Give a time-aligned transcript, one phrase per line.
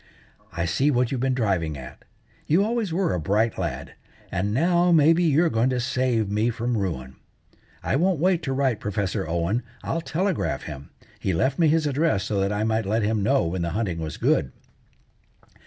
[0.51, 2.05] "I see what you've been driving at.
[2.47, 3.93] You always were a bright lad,
[4.31, 7.17] and now, maybe, you're going to save me from ruin.
[7.83, 10.89] I won't wait to write Professor Owen; I'll telegraph him.
[11.19, 13.99] He left me his address so that I might let him know when the hunting
[13.99, 14.51] was good."